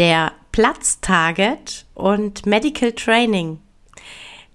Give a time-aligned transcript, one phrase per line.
[0.00, 3.58] der Platztarget und Medical Training.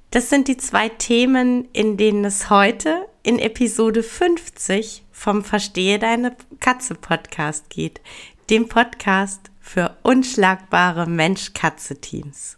[0.10, 6.36] Das sind die zwei Themen, in denen es heute in Episode 50 vom Verstehe deine
[6.60, 8.02] Katze Podcast geht,
[8.50, 12.58] dem Podcast für unschlagbare Mensch-Katze-Teams.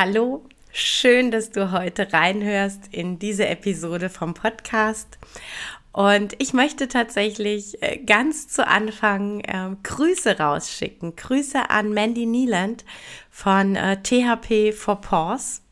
[0.00, 5.18] Hallo, schön, dass du heute reinhörst in diese Episode vom Podcast.
[5.90, 11.16] Und ich möchte tatsächlich äh, ganz zu Anfang äh, Grüße rausschicken.
[11.16, 12.84] Grüße an Mandy Nieland
[13.28, 15.62] von äh, THP for Paws.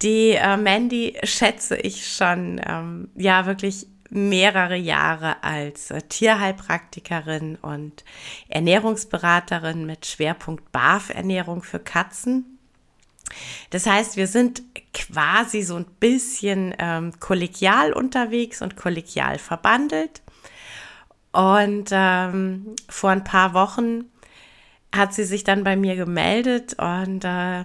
[0.00, 8.02] Die äh, Mandy schätze ich schon, ähm, ja, wirklich mehrere Jahre als äh, Tierheilpraktikerin und
[8.48, 12.53] Ernährungsberaterin mit Schwerpunkt BAF-Ernährung für Katzen
[13.70, 20.22] das heißt, wir sind quasi so ein bisschen ähm, kollegial unterwegs und kollegial verbandelt.
[21.32, 24.04] Und ähm, vor ein paar Wochen
[24.94, 27.64] hat sie sich dann bei mir gemeldet und äh,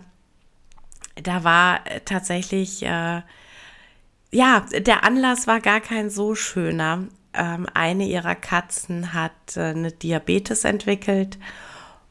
[1.21, 3.21] da war tatsächlich, äh,
[4.31, 7.05] ja, der Anlass war gar kein so schöner.
[7.33, 11.37] Ähm, eine ihrer Katzen hat äh, eine Diabetes entwickelt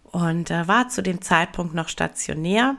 [0.04, 2.76] und äh, war zu dem Zeitpunkt noch stationär.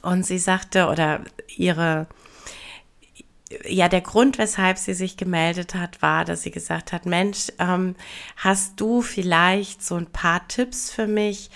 [0.00, 1.20] Und sie sagte, oder
[1.54, 2.06] ihre,
[3.66, 7.94] ja, der Grund, weshalb sie sich gemeldet hat, war, dass sie gesagt hat, Mensch, ähm,
[8.36, 11.50] hast du vielleicht so ein paar Tipps für mich,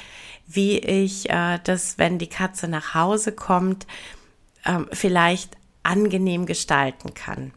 [0.46, 3.86] wie ich äh, das, wenn die Katze nach Hause kommt,
[4.64, 7.52] ähm, vielleicht angenehm gestalten kann.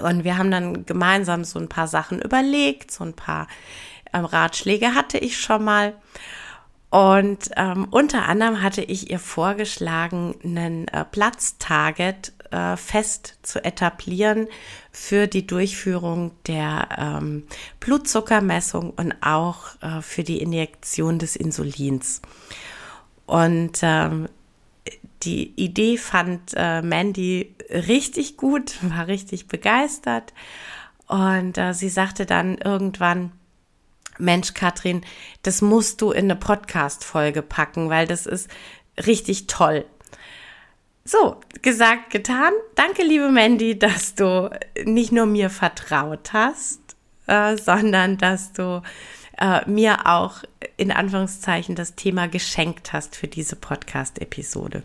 [0.00, 3.48] Und wir haben dann gemeinsam so ein paar Sachen überlegt, so ein paar
[4.12, 5.94] ähm, Ratschläge hatte ich schon mal.
[6.90, 14.48] Und ähm, unter anderem hatte ich ihr vorgeschlagen, einen äh, Platztarget äh, fest zu etablieren
[14.90, 17.44] für die Durchführung der ähm,
[17.80, 22.22] Blutzuckermessung und auch äh, für die Injektion des Insulins.
[23.26, 24.28] Und ähm,
[25.22, 30.32] die Idee fand äh, Mandy richtig gut, war richtig begeistert.
[31.06, 33.32] Und äh, sie sagte dann irgendwann,
[34.18, 35.02] Mensch, Katrin,
[35.42, 38.48] das musst du in eine Podcast-Folge packen, weil das ist
[39.06, 39.84] richtig toll.
[41.04, 42.52] So, gesagt, getan.
[42.74, 44.50] Danke, liebe Mandy, dass du
[44.84, 46.80] nicht nur mir vertraut hast,
[47.26, 48.82] äh, sondern dass du
[49.38, 50.42] äh, mir auch
[50.76, 54.82] in Anführungszeichen das Thema geschenkt hast für diese Podcast-Episode.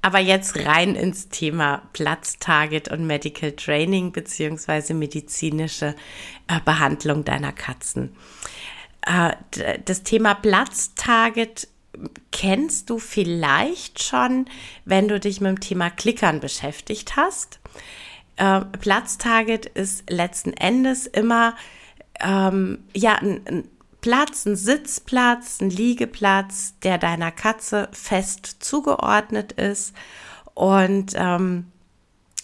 [0.00, 5.96] Aber jetzt rein ins Thema Platztarget und Medical Training beziehungsweise medizinische
[6.46, 8.14] äh, Behandlung deiner Katzen.
[9.02, 9.32] Äh,
[9.84, 11.68] das Thema Platztarget
[12.30, 14.46] kennst du vielleicht schon,
[14.84, 17.58] wenn du dich mit dem Thema Klickern beschäftigt hast.
[18.36, 21.56] Äh, Platztarget ist letzten Endes immer
[22.20, 23.68] ähm, ja ein, ein
[24.00, 29.94] Platz, ein Sitzplatz, ein Liegeplatz, der deiner Katze fest zugeordnet ist
[30.54, 31.66] und ähm,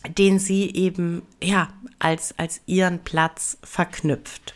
[0.09, 4.55] den sie eben ja als als ihren Platz verknüpft.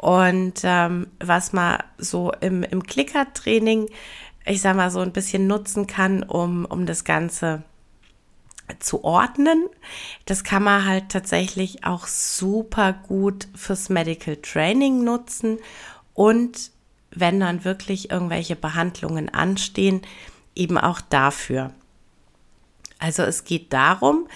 [0.00, 3.90] Und ähm, was man so im, im Klicker-Training,
[4.46, 7.64] ich sag mal, so ein bisschen nutzen kann, um, um das Ganze
[8.78, 9.66] zu ordnen.
[10.26, 15.58] Das kann man halt tatsächlich auch super gut fürs Medical Training nutzen
[16.14, 16.70] und
[17.10, 20.02] wenn dann wirklich irgendwelche Behandlungen anstehen,
[20.54, 21.72] eben auch dafür.
[22.98, 24.28] Also es geht darum,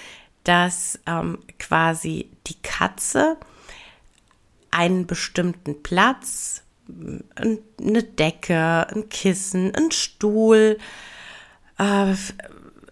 [0.43, 3.37] dass ähm, quasi die Katze
[4.71, 10.79] einen bestimmten Platz, eine Decke, ein Kissen, ein Stuhl,
[11.79, 12.15] äh,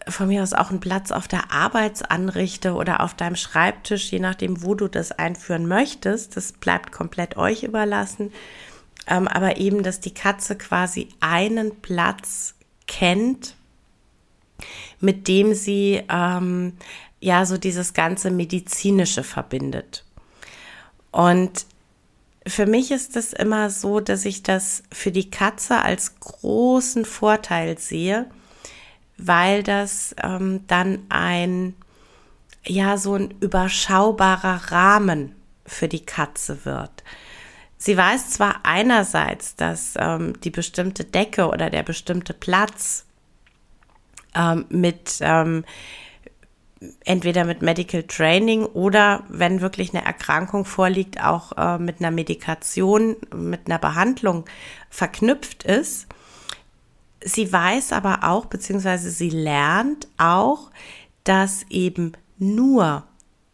[0.08, 4.62] von mir aus auch einen Platz auf der Arbeitsanrichte oder auf deinem Schreibtisch, je nachdem,
[4.62, 6.36] wo du das einführen möchtest.
[6.36, 8.32] Das bleibt komplett euch überlassen.
[9.06, 12.54] ähm, aber eben, dass die Katze quasi einen Platz
[12.86, 13.56] kennt,
[15.00, 16.74] mit dem sie ähm,
[17.20, 20.04] ja so dieses ganze medizinische verbindet.
[21.10, 21.66] Und
[22.46, 27.78] für mich ist es immer so, dass ich das für die Katze als großen Vorteil
[27.78, 28.26] sehe,
[29.26, 31.74] weil das ähm, dann ein,
[32.64, 35.34] ja, so ein überschaubarer Rahmen
[35.66, 37.04] für die Katze wird.
[37.78, 43.06] Sie weiß zwar einerseits, dass ähm, die bestimmte Decke oder der bestimmte Platz
[44.34, 45.64] ähm, mit ähm,
[47.04, 53.16] entweder mit Medical Training oder wenn wirklich eine Erkrankung vorliegt, auch äh, mit einer Medikation,
[53.34, 54.44] mit einer Behandlung
[54.90, 56.06] verknüpft ist.
[57.24, 60.70] Sie weiß aber auch, beziehungsweise sie lernt auch,
[61.24, 63.04] dass eben nur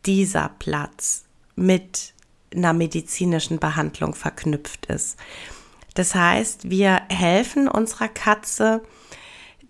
[0.06, 1.24] dieser Platz
[1.54, 2.14] mit
[2.54, 5.18] einer medizinischen Behandlung verknüpft ist.
[5.94, 8.82] Das heißt, wir helfen unserer Katze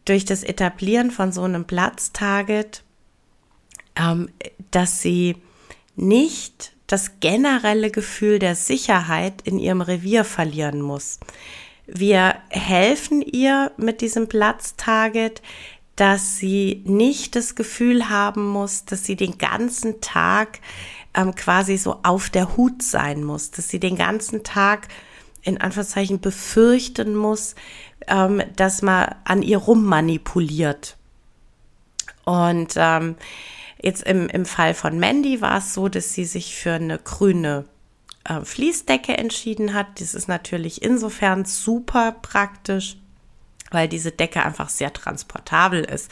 [0.05, 2.85] durch das Etablieren von so einem Platztarget
[3.99, 4.29] ähm,
[4.71, 5.37] dass sie
[5.97, 11.19] nicht das generelle Gefühl der Sicherheit in ihrem Revier verlieren muss.
[11.91, 15.43] Wir helfen ihr mit diesem Platztarget,
[15.97, 20.61] dass sie nicht das Gefühl haben muss, dass sie den ganzen Tag
[21.15, 24.89] ähm, quasi so auf der Hut sein muss, dass sie den ganzen Tag
[25.43, 27.55] in Anführungszeichen befürchten muss,
[28.07, 30.97] ähm, dass man an ihr rummanipuliert.
[32.25, 33.17] Und ähm,
[33.81, 37.65] Jetzt im, im Fall von Mandy war es so, dass sie sich für eine grüne
[38.29, 40.01] äh, Fließdecke entschieden hat.
[40.01, 42.97] Das ist natürlich insofern super praktisch,
[43.71, 46.11] weil diese Decke einfach sehr transportabel ist.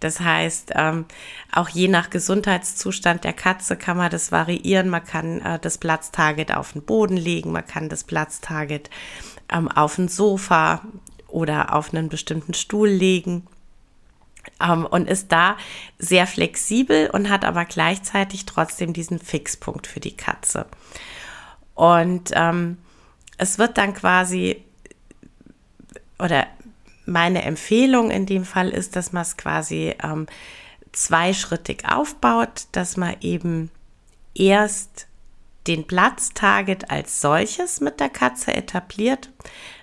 [0.00, 1.06] Das heißt, ähm,
[1.52, 4.88] auch je nach Gesundheitszustand der Katze kann man das variieren.
[4.88, 8.90] Man kann äh, das Platztarget auf den Boden legen, man kann das Platztarget
[9.52, 10.82] ähm, auf ein Sofa
[11.28, 13.46] oder auf einen bestimmten Stuhl legen
[14.60, 15.56] ähm, und ist da
[15.98, 20.66] sehr flexibel und hat aber gleichzeitig trotzdem diesen Fixpunkt für die Katze.
[21.80, 22.76] Und ähm,
[23.38, 24.62] es wird dann quasi,
[26.18, 26.46] oder
[27.06, 30.26] meine Empfehlung in dem Fall ist, dass man es quasi ähm,
[30.92, 33.70] zweischrittig aufbaut, dass man eben
[34.34, 35.06] erst
[35.68, 39.30] den Platztarget als solches mit der Katze etabliert.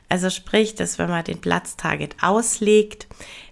[0.08, 3.08] Also sprich, dass wenn man den Platztarget auslegt,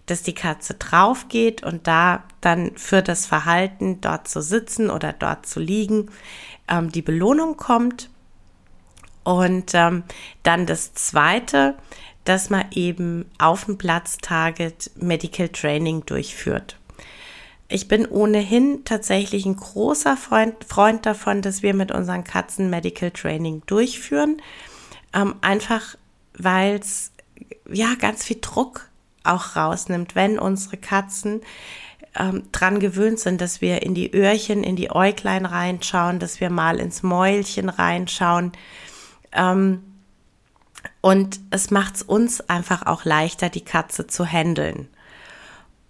[0.05, 5.13] dass die Katze drauf geht und da dann für das Verhalten, dort zu sitzen oder
[5.13, 6.11] dort zu liegen,
[6.67, 8.11] ähm, die Belohnung kommt.
[9.25, 10.03] Und ähm,
[10.43, 11.75] dann das Zweite,
[12.23, 16.77] dass man eben auf dem Platztarget Medical Training durchführt.
[17.67, 23.11] Ich bin ohnehin tatsächlich ein großer Freund, Freund davon, dass wir mit unseren Katzen Medical
[23.11, 24.41] Training durchführen.
[25.13, 25.97] Ähm, einfach
[26.37, 27.11] weil es
[27.69, 28.89] ja ganz viel Druck
[29.23, 31.41] auch rausnimmt, wenn unsere Katzen
[32.17, 36.49] ähm, dran gewöhnt sind, dass wir in die Öhrchen, in die Äuglein reinschauen, dass wir
[36.49, 38.51] mal ins Mäulchen reinschauen.
[39.35, 39.83] Ähm,
[41.01, 44.87] und es macht es uns einfach auch leichter, die Katze zu handeln.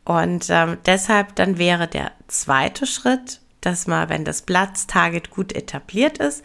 [0.03, 6.19] Und ähm, deshalb dann wäre der zweite Schritt, dass man, wenn das Platztarget gut etabliert
[6.19, 6.44] ist,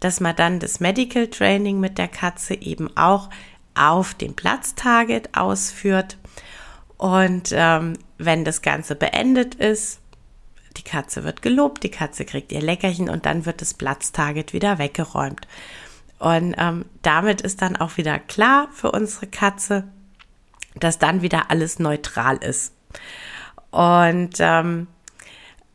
[0.00, 3.30] dass man dann das Medical Training mit der Katze eben auch
[3.74, 6.18] auf dem Platztarget ausführt.
[6.96, 10.00] Und ähm, wenn das Ganze beendet ist,
[10.76, 14.78] die Katze wird gelobt, die Katze kriegt ihr Leckerchen und dann wird das Platztarget wieder
[14.78, 15.46] weggeräumt.
[16.18, 19.84] Und ähm, damit ist dann auch wieder klar für unsere Katze,
[20.74, 22.74] dass dann wieder alles neutral ist.
[23.70, 24.88] Und ähm,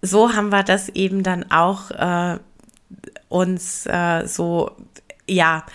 [0.02, 2.40] so haben wir das eben dann auch äh,
[3.30, 4.72] uns äh, so,
[5.28, 5.66] ja,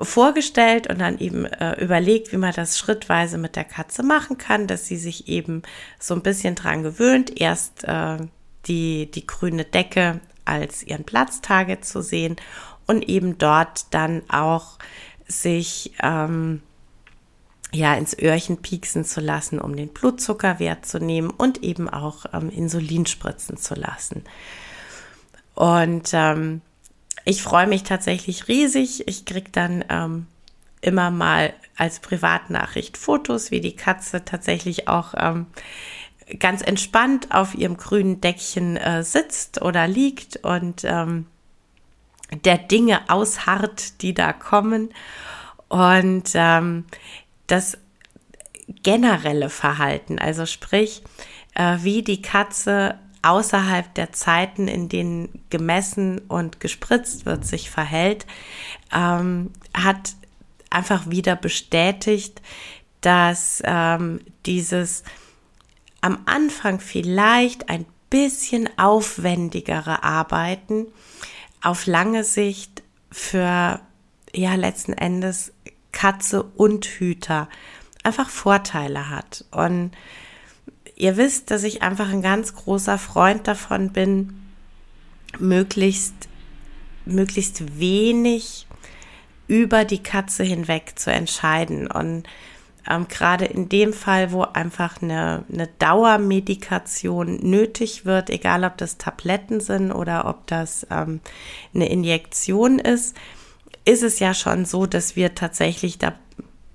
[0.00, 4.66] vorgestellt und dann eben äh, überlegt, wie man das schrittweise mit der Katze machen kann,
[4.66, 5.62] dass sie sich eben
[5.98, 8.16] so ein bisschen dran gewöhnt, erst äh,
[8.66, 12.36] die, die grüne Decke als ihren Platztarget zu sehen
[12.92, 14.78] und eben dort dann auch
[15.26, 16.62] sich ähm,
[17.72, 22.50] ja ins Öhrchen pieksen zu lassen, um den Blutzuckerwert zu nehmen und eben auch ähm,
[22.50, 24.24] Insulin spritzen zu lassen.
[25.54, 26.60] Und ähm,
[27.24, 29.08] ich freue mich tatsächlich riesig.
[29.08, 30.26] Ich kriege dann ähm,
[30.82, 35.46] immer mal als Privatnachricht Fotos, wie die Katze tatsächlich auch ähm,
[36.38, 41.26] ganz entspannt auf ihrem grünen Deckchen äh, sitzt oder liegt und ähm,
[42.44, 44.90] der Dinge ausharrt, die da kommen.
[45.68, 46.84] Und ähm,
[47.46, 47.78] das
[48.82, 51.02] generelle Verhalten, also sprich,
[51.54, 58.26] äh, wie die Katze außerhalb der Zeiten, in denen gemessen und gespritzt wird, sich verhält,
[58.92, 60.14] ähm, hat
[60.70, 62.42] einfach wieder bestätigt,
[63.00, 65.04] dass ähm, dieses
[66.00, 70.86] am Anfang vielleicht ein bisschen aufwendigere Arbeiten
[71.62, 73.80] auf lange Sicht für
[74.34, 75.52] ja letzten Endes
[75.92, 77.48] Katze und Hüter
[78.02, 79.44] einfach Vorteile hat.
[79.50, 79.92] Und
[80.96, 84.42] ihr wisst, dass ich einfach ein ganz großer Freund davon bin,
[85.38, 86.14] möglichst,
[87.04, 88.66] möglichst wenig
[89.46, 91.86] über die Katze hinweg zu entscheiden.
[91.86, 92.24] Und
[92.88, 98.98] ähm, gerade in dem Fall, wo einfach eine, eine Dauermedikation nötig wird, egal ob das
[98.98, 101.20] Tabletten sind oder ob das ähm,
[101.74, 103.16] eine Injektion ist,
[103.84, 106.14] ist es ja schon so, dass wir tatsächlich, da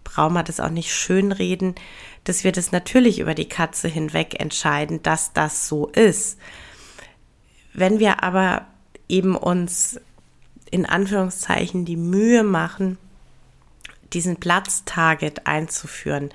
[0.04, 1.76] brauchen wir das auch nicht schönreden,
[2.24, 6.38] dass wir das natürlich über die Katze hinweg entscheiden, dass das so ist.
[7.74, 8.66] Wenn wir aber
[9.08, 10.00] eben uns
[10.72, 12.98] in Anführungszeichen die Mühe machen,
[14.14, 16.30] diesen Platztarget einzuführen.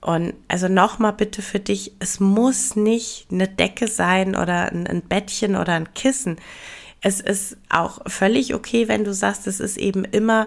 [0.00, 5.56] Und also nochmal bitte für dich, es muss nicht eine Decke sein oder ein, Bettchen
[5.56, 6.36] oder ein Kissen.
[7.00, 10.46] Es ist auch völlig okay, wenn du sagst, es ist eben immer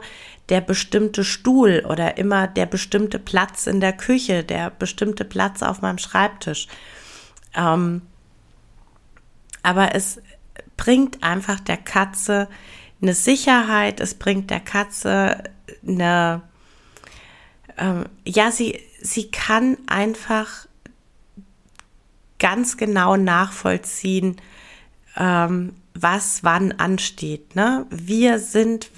[0.49, 5.81] der bestimmte Stuhl oder immer der bestimmte Platz in der Küche, der bestimmte Platz auf
[5.81, 6.67] meinem Schreibtisch.
[7.55, 8.01] Ähm,
[9.61, 10.21] aber es
[10.77, 12.47] bringt einfach der Katze
[13.01, 15.43] eine Sicherheit, es bringt der Katze
[15.87, 16.41] eine,
[17.79, 20.67] ähm, ja, sie, sie kann einfach
[22.38, 24.38] ganz genau nachvollziehen,
[25.17, 27.55] ähm, was wann ansteht.
[27.55, 27.86] Ne?
[27.89, 28.91] Wir sind,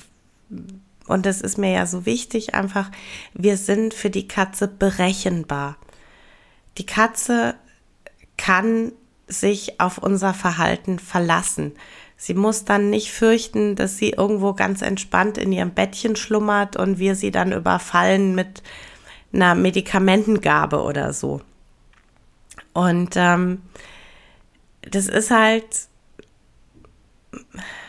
[1.07, 2.91] und das ist mir ja so wichtig, einfach,
[3.33, 5.77] wir sind für die Katze berechenbar.
[6.77, 7.55] Die Katze
[8.37, 8.91] kann
[9.27, 11.73] sich auf unser Verhalten verlassen.
[12.23, 16.99] Sie muss dann nicht fürchten, dass sie irgendwo ganz entspannt in ihrem Bettchen schlummert und
[16.99, 18.61] wir sie dann überfallen mit
[19.33, 21.41] einer Medikamentengabe oder so.
[22.73, 23.63] Und ähm,
[24.81, 25.65] das ist halt,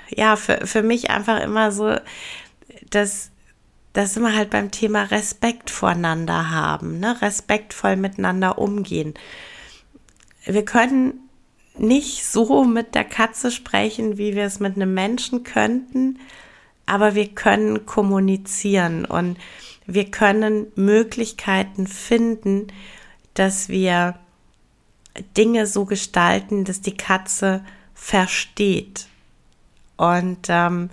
[0.09, 1.95] ja, für, für mich einfach immer so,
[2.89, 3.33] dass,
[3.93, 7.21] dass wir halt beim Thema Respekt voreinander haben, ne?
[7.21, 9.13] respektvoll miteinander umgehen.
[10.47, 11.29] Wir können
[11.79, 16.19] nicht so mit der Katze sprechen, wie wir es mit einem Menschen könnten,
[16.87, 19.39] aber wir können kommunizieren und
[19.87, 22.69] wir können Möglichkeiten finden,
[23.35, 24.17] dass wir
[25.37, 27.65] Dinge so gestalten, dass die Katze
[27.95, 29.07] versteht.
[29.97, 30.91] Und ähm,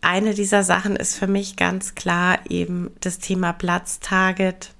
[0.00, 4.73] eine dieser Sachen ist für mich ganz klar eben das Thema Platztarget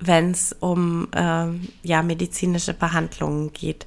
[0.00, 3.86] wenn es um ähm, ja, medizinische Behandlungen geht.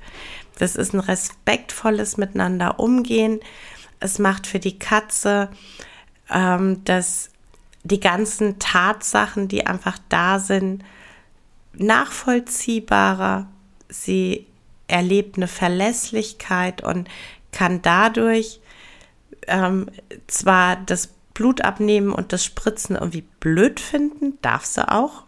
[0.59, 3.39] Das ist ein respektvolles Miteinander umgehen.
[3.99, 5.49] Es macht für die Katze,
[6.29, 7.29] ähm, dass
[7.83, 10.83] die ganzen Tatsachen, die einfach da sind,
[11.73, 13.47] nachvollziehbarer.
[13.89, 14.45] Sie
[14.87, 17.09] erlebt eine Verlässlichkeit und
[17.51, 18.59] kann dadurch
[19.47, 19.87] ähm,
[20.27, 25.23] zwar das Blut abnehmen und das Spritzen irgendwie blöd finden, darf sie auch,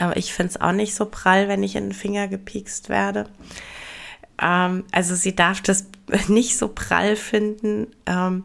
[0.00, 3.26] aber ich finde es auch nicht so prall, wenn ich in den Finger gepiekst werde.
[4.40, 5.86] Ähm, also sie darf das
[6.28, 7.88] nicht so prall finden.
[8.06, 8.44] Ähm,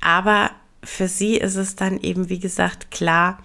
[0.00, 0.50] aber
[0.82, 3.38] für sie ist es dann eben, wie gesagt, klar,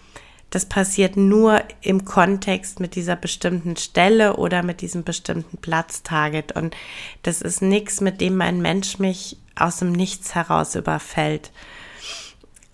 [0.49, 6.53] das passiert nur im Kontext mit dieser bestimmten Stelle oder mit diesem bestimmten Platztarget.
[6.53, 6.75] Und
[7.23, 11.51] das ist nichts, mit dem mein Mensch mich aus dem Nichts heraus überfällt.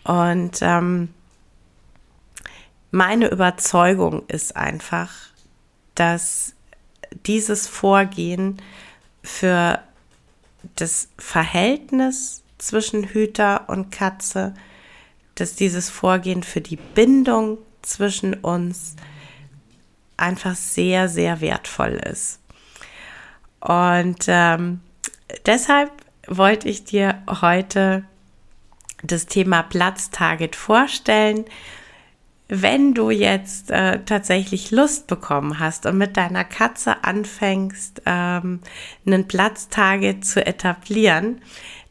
[0.03, 1.10] Und ähm,
[2.93, 5.09] meine Überzeugung ist einfach,
[5.95, 6.53] dass
[7.25, 8.62] dieses Vorgehen
[9.23, 9.79] für
[10.75, 14.53] das Verhältnis zwischen Hüter und Katze,
[15.33, 18.95] dass dieses Vorgehen für die Bindung zwischen uns
[20.15, 22.41] einfach sehr, sehr wertvoll ist.
[23.59, 24.81] Und ähm,
[25.47, 25.89] deshalb
[26.27, 28.05] wollte ich dir heute
[29.01, 31.45] das Thema Platztarget vorstellen
[32.50, 38.59] wenn du jetzt äh, tatsächlich Lust bekommen hast und mit deiner Katze anfängst, ähm,
[39.05, 41.41] einen Platztage zu etablieren,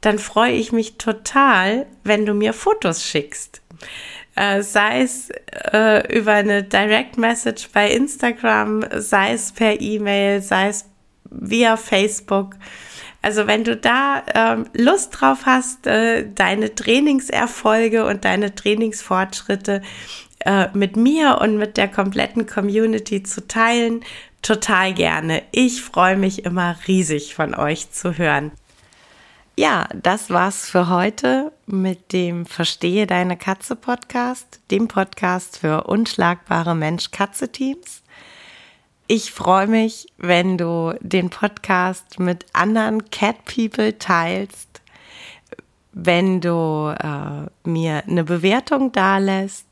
[0.03, 3.63] dann freue ich mich total, wenn du mir Fotos schickst.
[4.35, 5.31] Äh, sei es
[5.73, 10.87] äh, über eine Direct Message bei Instagram, sei es per E-Mail, sei es
[11.25, 12.57] via Facebook.
[13.21, 19.83] Also wenn du da ähm, Lust drauf hast, äh, deine Trainingserfolge und deine Trainingsfortschritte
[20.45, 24.05] äh, mit mir und mit der kompletten Community zu teilen.
[24.43, 25.43] Total gerne.
[25.53, 28.53] Ich freue mich immer riesig von euch zu hören.
[29.57, 36.75] Ja, das war's für heute mit dem Verstehe deine Katze Podcast, dem Podcast für unschlagbare
[36.75, 38.03] Mensch-Katze-Teams.
[39.09, 44.81] Ich freue mich, wenn du den Podcast mit anderen Cat People teilst,
[45.93, 49.72] wenn du äh, mir eine Bewertung dalässt